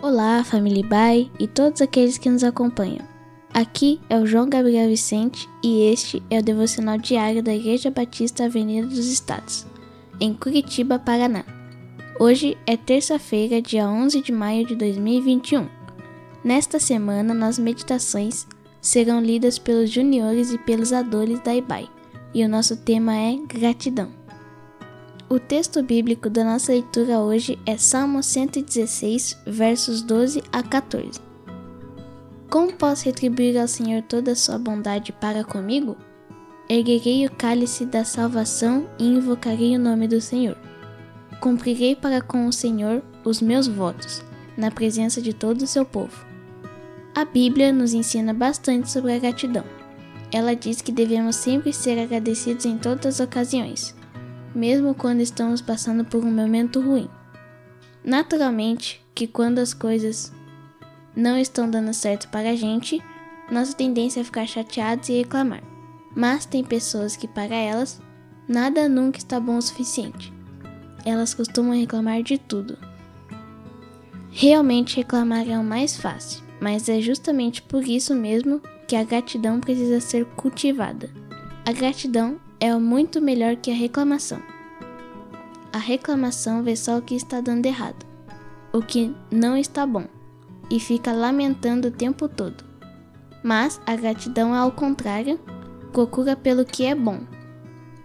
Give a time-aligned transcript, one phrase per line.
[0.00, 3.04] Olá, família Bai e todos aqueles que nos acompanham.
[3.52, 8.44] Aqui é o João Gabriel Vicente e este é o devocional diário da Igreja Batista
[8.44, 9.66] Avenida dos Estados,
[10.20, 11.44] em Curitiba, Paraná.
[12.20, 15.66] Hoje é terça-feira, dia 11 de maio de 2021.
[16.44, 18.46] Nesta semana, nas meditações
[18.80, 21.88] serão lidas pelos juniores e pelos adores da IBAI,
[22.32, 24.12] e o nosso tema é gratidão.
[25.30, 31.20] O texto bíblico da nossa leitura hoje é Salmo 116, versos 12 a 14.
[32.48, 35.98] Como posso retribuir ao Senhor toda a sua bondade para comigo?
[36.66, 40.56] Erguerei o cálice da salvação e invocarei o nome do Senhor.
[41.42, 44.24] Cumprirei para com o Senhor os meus votos,
[44.56, 46.24] na presença de todo o seu povo.
[47.14, 49.64] A Bíblia nos ensina bastante sobre a gratidão.
[50.32, 53.97] Ela diz que devemos sempre ser agradecidos em todas as ocasiões
[54.54, 57.08] mesmo quando estamos passando por um momento ruim.
[58.04, 60.32] Naturalmente, que quando as coisas
[61.14, 63.02] não estão dando certo para a gente,
[63.50, 65.62] nossa tendência é ficar chateados e reclamar.
[66.14, 68.00] Mas tem pessoas que, para elas,
[68.48, 70.32] nada nunca está bom o suficiente.
[71.04, 72.78] Elas costumam reclamar de tudo.
[74.30, 79.60] Realmente reclamar é o mais fácil, mas é justamente por isso mesmo que a gratidão
[79.60, 81.10] precisa ser cultivada.
[81.64, 84.42] A gratidão é muito melhor que a reclamação.
[85.72, 88.04] A reclamação vê só o que está dando errado,
[88.72, 90.04] o que não está bom,
[90.68, 92.64] e fica lamentando o tempo todo.
[93.44, 95.38] Mas a gratidão, ao contrário,
[95.92, 97.20] procura pelo que é bom.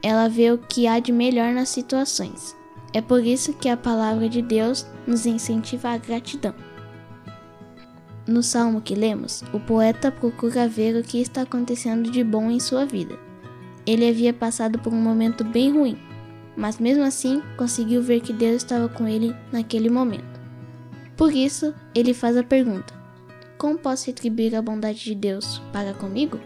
[0.03, 2.55] Ela vê o que há de melhor nas situações.
[2.93, 6.53] É por isso que a palavra de Deus nos incentiva a gratidão.
[8.27, 12.59] No salmo que lemos, o poeta procura ver o que está acontecendo de bom em
[12.59, 13.32] sua vida
[13.85, 15.97] ele havia passado por um momento bem ruim,
[16.55, 20.41] mas mesmo assim conseguiu ver que Deus estava com ele naquele momento.
[21.17, 22.93] Por isso, ele faz a pergunta:
[23.57, 26.39] Como posso retribuir a bondade de Deus para comigo?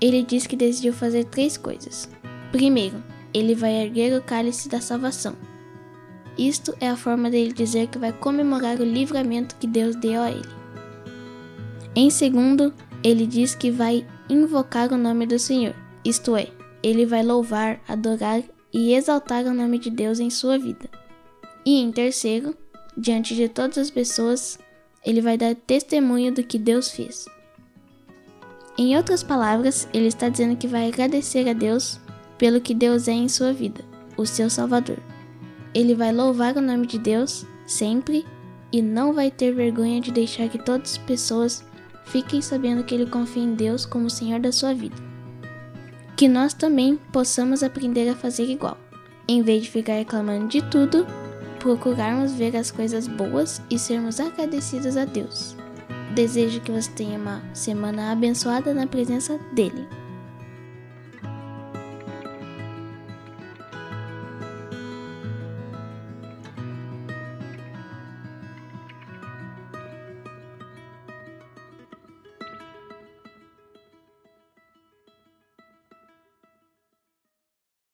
[0.00, 2.08] Ele diz que decidiu fazer três coisas.
[2.50, 5.34] Primeiro, ele vai erguer o cálice da salvação.
[6.36, 10.30] Isto é a forma dele dizer que vai comemorar o livramento que Deus deu a
[10.30, 10.48] ele.
[11.94, 15.74] Em segundo, ele diz que vai invocar o nome do Senhor,
[16.04, 16.48] isto é,
[16.82, 18.42] ele vai louvar, adorar
[18.72, 20.88] e exaltar o nome de Deus em sua vida.
[21.64, 22.56] E em terceiro,
[22.96, 24.58] diante de todas as pessoas,
[25.04, 27.26] ele vai dar testemunho do que Deus fez.
[28.78, 32.00] Em outras palavras, ele está dizendo que vai agradecer a Deus
[32.38, 33.84] pelo que Deus é em sua vida,
[34.16, 34.98] o seu Salvador.
[35.74, 38.24] Ele vai louvar o nome de Deus sempre
[38.72, 41.64] e não vai ter vergonha de deixar que todas as pessoas
[42.04, 44.96] fiquem sabendo que ele confia em Deus como Senhor da sua vida.
[46.16, 48.78] Que nós também possamos aprender a fazer igual.
[49.26, 51.06] Em vez de ficar reclamando de tudo,
[51.58, 55.56] procurarmos ver as coisas boas e sermos agradecidos a Deus.
[56.14, 59.86] Desejo que você tenha uma semana abençoada na presença dele.